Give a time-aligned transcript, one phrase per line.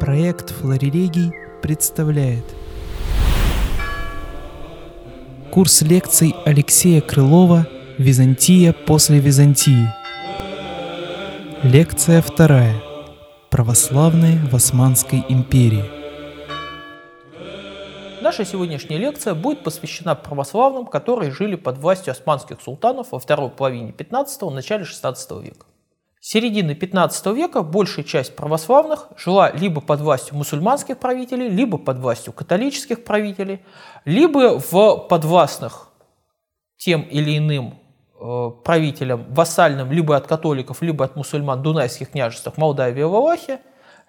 [0.00, 1.30] Проект «Флорелегий»
[1.60, 2.44] представляет
[5.52, 7.66] Курс лекций Алексея Крылова
[7.98, 9.92] «Византия после Византии»
[11.62, 12.80] Лекция вторая.
[13.50, 15.84] Православные в Османской империи.
[18.22, 23.90] Наша сегодняшняя лекция будет посвящена православным, которые жили под властью османских султанов во второй половине
[23.90, 25.66] 15-го, начале 16 века.
[26.32, 32.32] Середины 15 века большая часть православных жила либо под властью мусульманских правителей, либо под властью
[32.32, 33.64] католических правителей,
[34.04, 35.88] либо в подвластных
[36.76, 37.80] тем или иным
[38.20, 43.60] э, правителям вассальным либо от католиков, либо от мусульман дунайских княжествах Молдавии и Валахия,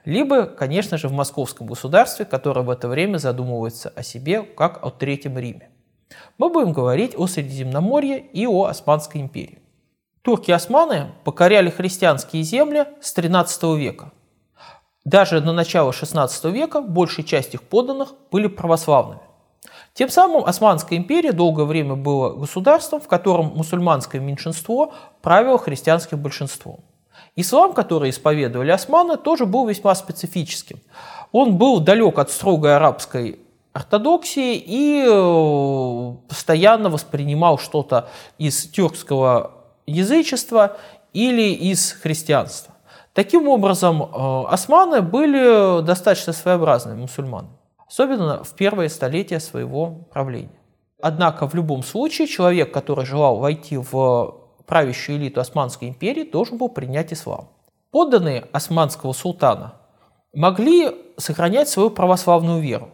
[0.05, 4.91] либо, конечно же, в московском государстве, которое в это время задумывается о себе как о
[4.91, 5.69] Третьем Риме.
[6.37, 9.60] Мы будем говорить о Средиземноморье и о Османской империи.
[10.21, 14.11] Турки-османы покоряли христианские земли с XIII века.
[15.03, 19.21] Даже на начало XVI века большая часть их подданных были православными.
[19.93, 26.81] Тем самым Османская империя долгое время была государством, в котором мусульманское меньшинство правило христианским большинством.
[27.35, 30.79] Ислам, который исповедовали османы, тоже был весьма специфическим.
[31.31, 33.39] Он был далек от строгой арабской
[33.73, 40.77] ортодоксии и э, постоянно воспринимал что-то из тюркского язычества
[41.13, 42.75] или из христианства.
[43.13, 50.61] Таким образом, э, османы были достаточно своеобразными мусульманами, особенно в первые столетия своего правления.
[51.01, 56.69] Однако в любом случае человек, который желал войти в правящую элиту Османской империи, должен был
[56.69, 57.49] принять ислам.
[57.91, 59.73] Подданные османского султана
[60.33, 62.89] могли сохранять свою православную веру,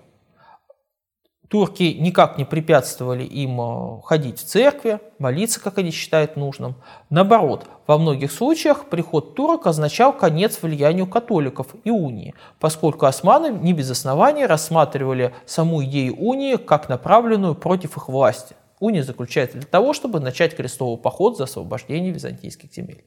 [1.50, 6.76] Турки никак не препятствовали им э, ходить в церкви, молиться, как они считают нужным.
[7.10, 13.72] Наоборот, во многих случаях приход турок означал конец влиянию католиков и унии, поскольку османы не
[13.72, 18.58] без оснований рассматривали саму идею унии как направленную против их власти.
[18.82, 23.06] Уния заключается для того, чтобы начать крестовый поход за освобождение византийских земель.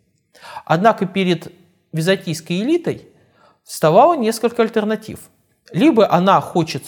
[0.64, 1.52] Однако перед
[1.92, 3.06] византийской элитой
[3.64, 5.28] вставало несколько альтернатив.
[5.72, 6.82] Либо она хочет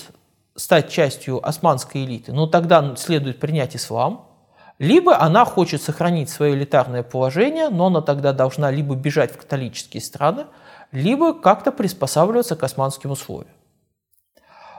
[0.55, 4.29] стать частью османской элиты, но тогда следует принять ислам,
[4.79, 10.01] либо она хочет сохранить свое элитарное положение, но она тогда должна либо бежать в католические
[10.01, 10.47] страны,
[10.91, 13.55] либо как-то приспосабливаться к османским условиям.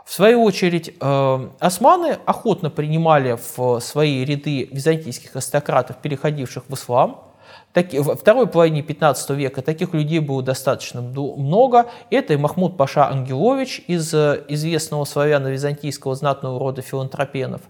[0.05, 7.32] В свою очередь, э, османы охотно принимали в свои ряды византийских аристократов, переходивших в ислам,
[7.73, 11.87] Таки, во второй половине 15 века таких людей было достаточно много.
[12.11, 17.61] Это и Махмуд Паша Ангелович из э, известного славяно-византийского знатного рода филантропенов.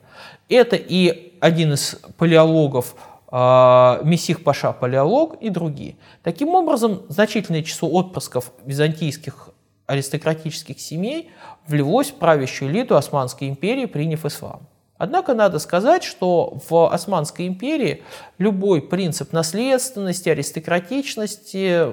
[0.49, 2.95] Это и один из палеологов
[3.31, 5.95] э, Мессих Паша Палеолог и другие.
[6.21, 9.51] Таким образом, значительное число отпрысков византийских
[9.85, 11.31] аристократических семей
[11.65, 14.67] влилось в правящую элиту Османской империи, приняв ислам.
[15.03, 18.03] Однако надо сказать, что в Османской империи
[18.37, 21.87] любой принцип наследственности, аристократичности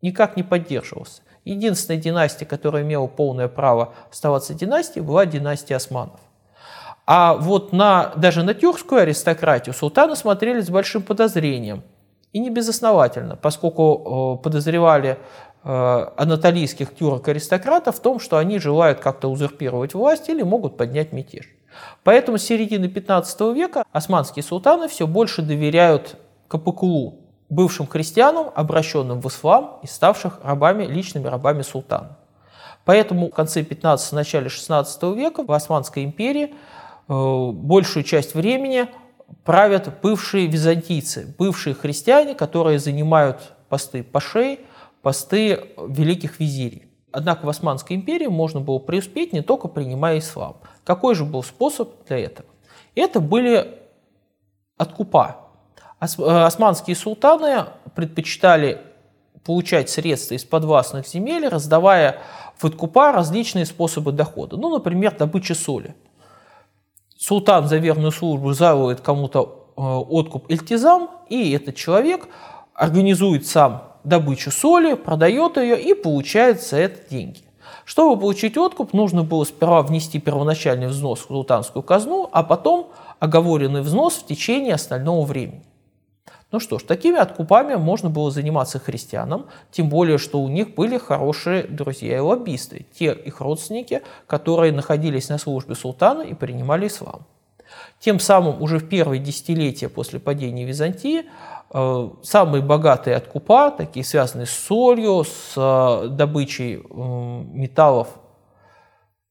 [0.00, 1.22] никак не поддерживался.
[1.44, 6.20] Единственная династия, которая имела полное право оставаться династией, была династия османов.
[7.04, 11.82] А вот на, даже на тюркскую аристократию султаны смотрели с большим подозрением.
[12.32, 15.18] И не безосновательно, поскольку э, подозревали
[15.64, 21.46] анатолийских тюрок-аристократов в том, что они желают как-то узурпировать власть или могут поднять мятеж.
[22.02, 26.16] Поэтому с середины 15 века османские султаны все больше доверяют
[26.48, 32.18] Капыкулу, бывшим христианам, обращенным в ислам и ставших рабами, личными рабами султана.
[32.84, 36.54] Поэтому в конце 15 начале 16 века в Османской империи
[37.08, 38.88] э, большую часть времени
[39.44, 44.60] правят бывшие византийцы, бывшие христиане, которые занимают посты пашей,
[45.02, 46.86] посты великих визирей.
[47.12, 50.56] Однако в Османской империи можно было преуспеть не только принимая ислам.
[50.84, 52.48] Какой же был способ для этого?
[52.94, 53.78] Это были
[54.78, 55.48] откупа.
[56.00, 58.80] Э, османские султаны предпочитали
[59.44, 62.20] получать средства из подвластных земель, раздавая
[62.56, 64.56] в откупа различные способы дохода.
[64.56, 65.94] Ну, например, добыча соли.
[67.16, 72.28] Султан за верную службу заводит кому-то э, откуп эльтизам, и этот человек
[72.74, 77.40] организует сам добычу соли, продает ее и получает за это деньги.
[77.84, 83.82] Чтобы получить откуп, нужно было сперва внести первоначальный взнос в султанскую казну, а потом оговоренный
[83.82, 85.64] взнос в течение остального времени.
[86.52, 90.98] Ну что ж, такими откупами можно было заниматься христианам, тем более, что у них были
[90.98, 97.26] хорошие друзья и лоббисты, те их родственники, которые находились на службе султана и принимали ислам.
[98.00, 101.24] Тем самым уже в первые десятилетия после падения Византии
[101.72, 108.08] э, самые богатые откупа, такие связанные с солью, с э, добычей металлов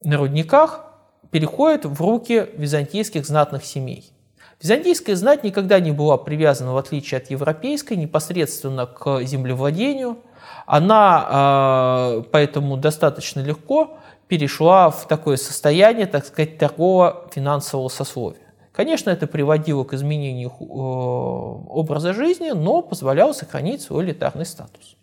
[0.03, 0.85] на рудниках,
[1.31, 4.13] переходят в руки византийских знатных семей.
[4.61, 10.19] Византийская знать никогда не была привязана, в отличие от европейской, непосредственно к землевладению.
[10.67, 13.97] Она э, поэтому достаточно легко
[14.31, 18.39] перешла в такое состояние, так сказать, торгово-финансового сословия.
[18.71, 24.95] Конечно, это приводило к изменению э, образа жизни, но позволяло сохранить свой элитарный статус.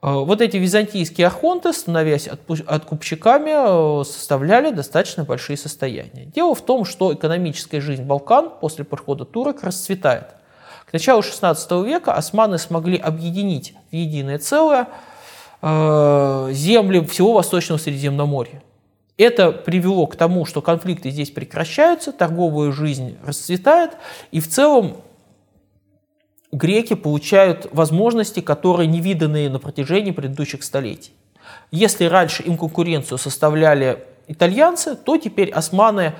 [0.00, 6.26] Э, вот эти византийские архонты, становясь откупщиками, э, составляли достаточно большие состояния.
[6.26, 10.28] Дело в том, что экономическая жизнь Балкан после прихода турок расцветает.
[10.88, 14.86] К началу XVI века османы смогли объединить в единое целое
[15.62, 18.62] земли всего Восточного Средиземноморья.
[19.16, 23.90] Это привело к тому, что конфликты здесь прекращаются, торговая жизнь расцветает,
[24.30, 24.96] и в целом
[26.52, 31.12] греки получают возможности, которые не виданные на протяжении предыдущих столетий.
[31.70, 36.14] Если раньше им конкуренцию составляли итальянцы, то теперь османы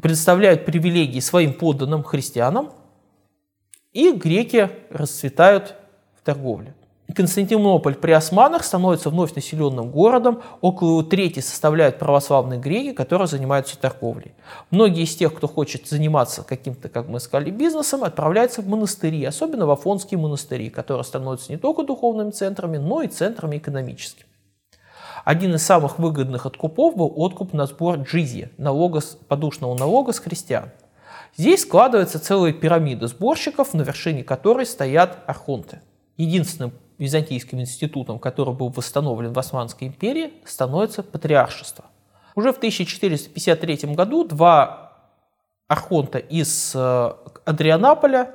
[0.00, 2.70] представляют привилегии своим подданным христианам,
[3.92, 5.74] и греки расцветают
[6.16, 6.74] в торговле.
[7.14, 14.34] Константинополь при османах становится вновь населенным городом, около трети составляют православные греки, которые занимаются торговлей.
[14.70, 19.66] Многие из тех, кто хочет заниматься каким-то, как мы сказали, бизнесом, отправляются в монастыри, особенно
[19.66, 24.26] в афонские монастыри, которые становятся не только духовными центрами, но и центрами экономическими.
[25.24, 30.70] Один из самых выгодных откупов был откуп на сбор джизья, налога, подушного налога с христиан.
[31.36, 35.80] Здесь складывается целая пирамида сборщиков, на вершине которой стоят архонты.
[36.16, 41.84] Единственным византийским институтом, который был восстановлен в Османской империи, становится патриаршество.
[42.34, 44.92] Уже в 1453 году два
[45.68, 47.12] архонта из э,
[47.44, 48.34] Адрианаполя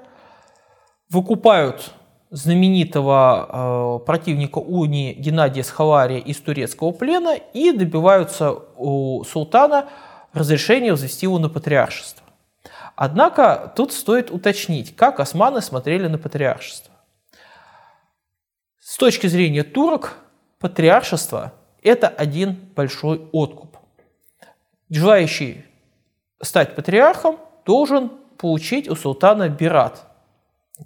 [1.10, 1.92] выкупают
[2.32, 9.90] знаменитого э, противника унии Геннадия Схалария из турецкого плена и добиваются у султана
[10.34, 12.26] разрешения взвести его на патриаршество.
[12.96, 16.91] Однако тут стоит уточнить, как османы смотрели на патриаршество.
[18.92, 20.18] С точки зрения турок,
[20.60, 23.78] патриаршество– это один большой откуп.
[24.90, 25.64] Желающий
[26.44, 30.06] стать патриархом должен получить у султана бират.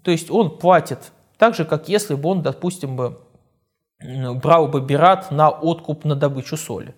[0.03, 0.99] То есть он платит
[1.39, 3.19] так же, как если бы он, допустим, бы
[4.35, 6.93] брал бы бират на откуп на добычу соли.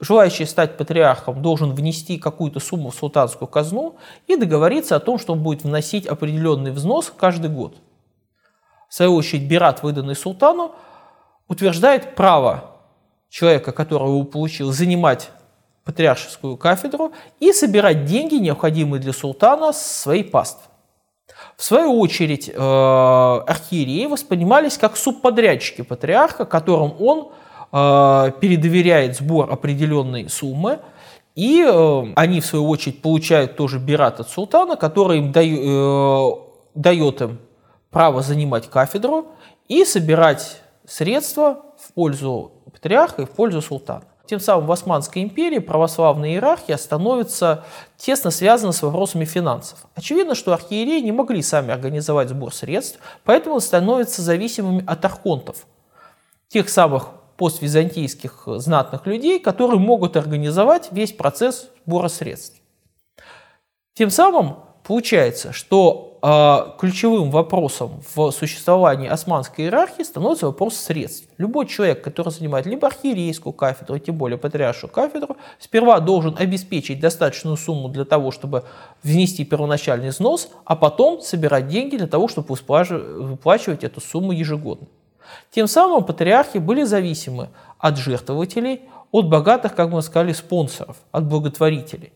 [0.00, 5.34] Желающий стать патриархом должен внести какую-то сумму в султанскую казну и договориться о том, что
[5.34, 7.76] он будет вносить определенный взнос каждый год–
[8.88, 10.72] в свою очередь, Бират, выданный султану,
[11.46, 12.76] утверждает право
[13.28, 15.30] человека, который его получил, занимать
[15.84, 20.62] патриаршескую кафедру и собирать деньги, необходимые для султана, с своей паствы.
[21.56, 27.28] В свою очередь, э, архиереи воспринимались как субподрядчики патриарха, которым он
[27.72, 30.78] э, передоверяет сбор определенной суммы,
[31.34, 37.38] и э, они, в свою очередь, получают тоже бират от султана, который им дает им
[37.90, 39.28] право занимать кафедру
[39.68, 44.04] и собирать средства в пользу патриарха и в пользу султана.
[44.26, 47.64] Тем самым в Османской империи православная иерархия становится
[47.96, 49.86] тесно связана с вопросами финансов.
[49.94, 55.66] Очевидно, что архиереи не могли сами организовать сбор средств, поэтому становятся зависимыми от архонтов,
[56.48, 62.60] тех самых поствизантийских знатных людей, которые могут организовать весь процесс сбора средств.
[63.94, 71.28] Тем самым получается, что э, ключевым вопросом в существовании османской иерархии становится вопрос средств.
[71.38, 77.56] Любой человек, который занимает либо архиерейскую кафедру, тем более патриаршую кафедру, сперва должен обеспечить достаточную
[77.56, 78.64] сумму для того, чтобы
[79.02, 84.86] внести первоначальный взнос, а потом собирать деньги для того, чтобы выплачивать эту сумму ежегодно.
[85.50, 87.48] Тем самым патриархи были зависимы
[87.78, 92.12] от жертвователей, от богатых, как мы сказали, спонсоров, от благотворителей.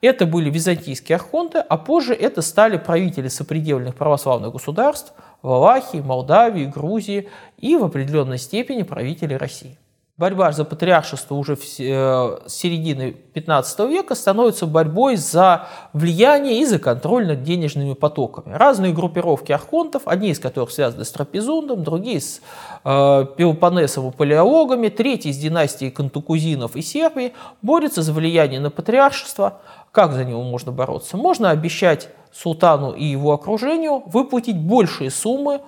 [0.00, 5.12] Это были византийские архонты, а позже это стали правители сопредельных православных государств
[5.42, 9.76] Валахии, Молдавии, Грузии и в определенной степени правители России.
[10.18, 17.28] Борьба за патриаршество уже с середины 15 века становится борьбой за влияние и за контроль
[17.28, 18.52] над денежными потоками.
[18.52, 22.40] Разные группировки архонтов, одни из которых связаны с Трапезундом, другие с
[22.84, 27.32] э, Пелопоннесом и Палеологами, третий с династией Кантукузинов и Сербии,
[27.62, 29.60] борются за влияние на патриаршество,
[29.92, 31.16] как за него можно бороться?
[31.16, 35.60] Можно обещать султану и его окружению выплатить большие суммы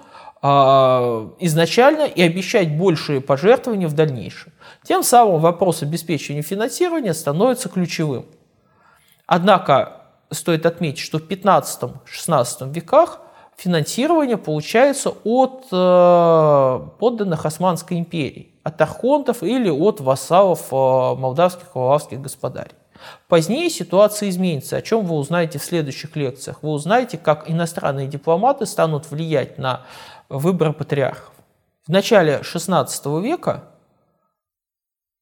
[0.42, 4.52] изначально и обещать большие пожертвования в дальнейшем.
[4.82, 8.25] Тем самым вопрос обеспечения финансирования становится ключевым.
[9.26, 13.20] Однако стоит отметить, что в 15-16 веках
[13.56, 21.78] финансирование получается от э, подданных Османской империи, от архонтов или от вассалов э, молдавских и
[21.78, 22.73] валавских господарей.
[23.28, 26.62] Позднее ситуация изменится, о чем вы узнаете в следующих лекциях.
[26.62, 29.82] Вы узнаете, как иностранные дипломаты станут влиять на
[30.30, 31.34] выбор патриархов.
[31.87, 33.64] В начале XVI века,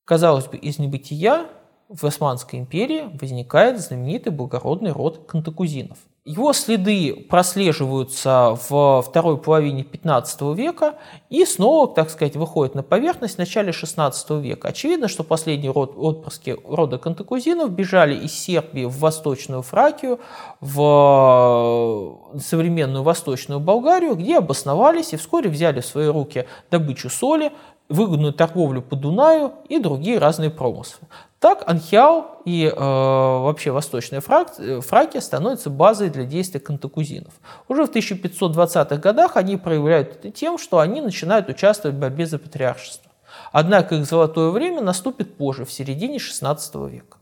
[0.04, 1.48] казалось бы, из небытия
[1.88, 5.98] в Османской империи возникает знаменитый благородный род кантакузинов.
[6.26, 10.96] Его следы прослеживаются в второй половине 15 века
[11.30, 14.68] и снова, так сказать, выходят на поверхность в начале 16 века.
[14.68, 20.20] Очевидно, что последние род, отпрыски рода кантакузинов бежали из Сербии в Восточную Фракию,
[20.60, 27.52] в современную Восточную Болгарию, где обосновались и вскоре взяли в свои руки добычу соли,
[27.88, 31.08] выгодную торговлю по Дунаю и другие разные промыслы.
[31.40, 37.32] Так Анхиал и э, вообще Восточная Фрак, Фракия становятся базой для действия кантакузинов.
[37.68, 42.40] Уже в 1520-х годах они проявляют это тем, что они начинают участвовать в борьбе за
[42.40, 43.12] патриаршество.
[43.52, 47.18] Однако их золотое время наступит позже, в середине 16 века.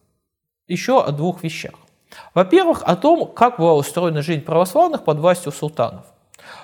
[0.66, 1.74] Еще о двух вещах.
[2.32, 6.06] Во-первых, о том, как была устроена жизнь православных под властью султанов.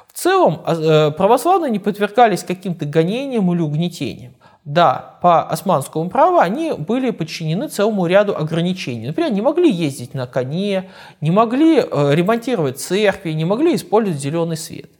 [0.06, 4.34] В целом, а, э, православные не подвергались каким-то гонениям или угнетениям.
[4.64, 9.08] Да, по османскому праву они были подчинены целому ряду ограничений.
[9.08, 10.90] Например, не могли ездить на коне,
[11.20, 14.90] не могли э, ремонтировать церкви, не могли использовать зеленый свет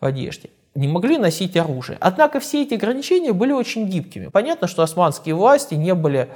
[0.00, 1.98] в одежде не могли носить оружие.
[2.00, 4.28] Однако все эти ограничения были очень гибкими.
[4.28, 6.28] Понятно, что османские власти не были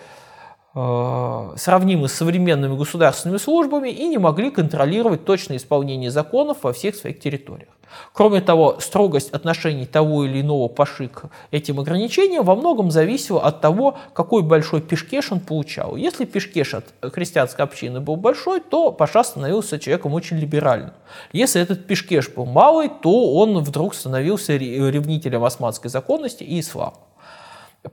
[0.75, 7.21] сравнимы с современными государственными службами и не могли контролировать точное исполнение законов во всех своих
[7.21, 7.69] территориях.
[8.14, 13.61] Кроме того, строгость отношений того или иного паши к этим ограничениям во многом зависела от
[13.61, 15.97] того, какой большой пешкеш он получал.
[15.97, 20.93] Если пешкеш от христианской общины был большой, то паша становился человеком очень либеральным.
[21.33, 26.95] Если этот пешкеш был малый, то он вдруг становился ревнителем османской законности и ислама.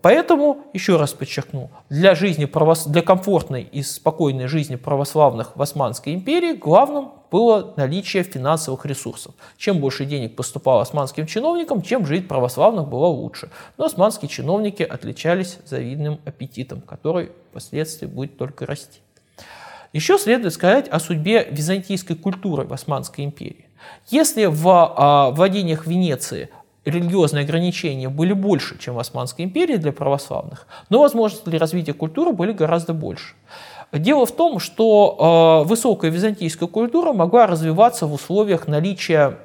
[0.01, 2.85] Поэтому, еще раз подчеркну, для, жизни правос...
[2.85, 9.33] для комфортной и спокойной жизни православных в Османской империи главным было наличие финансовых ресурсов.
[9.57, 13.49] Чем больше денег поступало османским чиновникам, чем жить православных было лучше.
[13.77, 18.99] Но османские чиновники отличались завидным аппетитом, который впоследствии будет только расти.
[19.91, 23.65] Еще следует сказать о судьбе византийской культуры в Османской империи.
[24.09, 26.49] Если в а, владениях Венеции
[26.89, 32.31] религиозные ограничения были больше, чем в Османской империи для православных, но возможности для развития культуры
[32.31, 33.35] были гораздо больше.
[33.91, 39.39] Дело в том, что э, высокая византийская культура могла развиваться в условиях наличия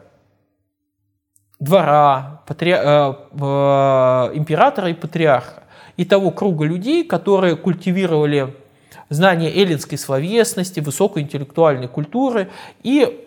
[1.61, 2.73] двора, патри...
[2.73, 5.63] э, э, императора и патриарха,
[5.97, 8.55] и того круга людей, которые культивировали
[9.09, 12.51] знание эллинской словесности, высокой интеллектуальной культуры
[12.83, 13.24] и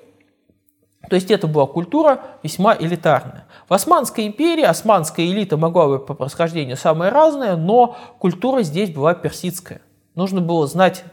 [1.10, 3.46] то есть это была культура весьма элитарная.
[3.70, 9.14] В Османской империи османская элита могла быть по происхождению самая разная, но культура здесь была
[9.14, 9.82] персидская.
[10.16, 11.04] Нужно было знать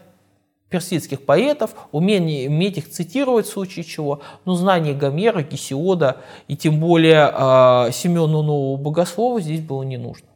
[0.69, 6.79] персидских поэтов, умение, уметь их цитировать в случае чего, но знание Гомера, Гесиода и тем
[6.79, 10.27] более э, Семена Нового Богослова здесь было не нужно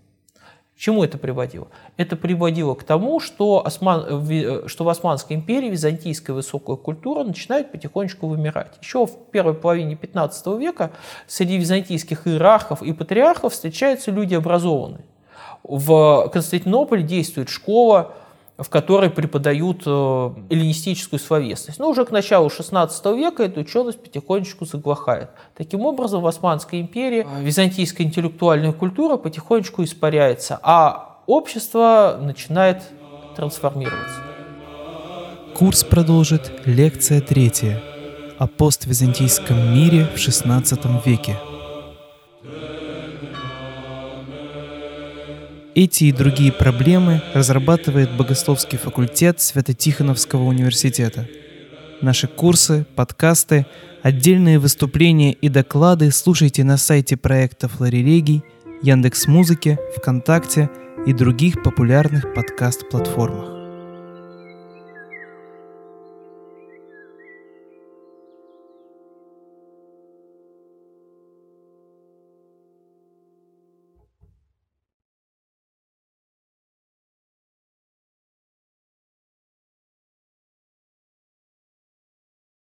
[0.79, 1.67] чему это приводило?
[1.97, 7.71] Это приводило к тому, что, осман, э, что в Османской империи византийская высокая культура начинает
[7.71, 8.77] потихонечку вымирать.
[8.81, 10.91] Еще в первой половине 15 века
[11.27, 15.05] среди византийских иерархов и патриархов встречаются люди образованные.
[15.63, 18.13] В Константинополе действует школа
[18.59, 21.79] в которой преподают э, эллинистическую словесность.
[21.79, 25.29] Но уже к началу XVI века эта ученость потихонечку заглохает.
[25.55, 32.83] Таким образом, в Османской империи э, византийская интеллектуальная культура потихонечку испаряется, а общество начинает
[33.35, 34.21] трансформироваться.
[35.55, 37.81] Курс продолжит лекция третья
[38.37, 41.35] о поствизантийском мире в XVI веке.
[45.75, 51.27] Эти и другие проблемы разрабатывает Богословский факультет Свято-Тихоновского университета.
[52.01, 53.67] Наши курсы, подкасты,
[54.01, 58.43] отдельные выступления и доклады слушайте на сайте проекта Флорелегий,
[58.81, 60.69] Яндекс.Музыке, ВКонтакте
[61.05, 63.58] и других популярных подкаст-платформах.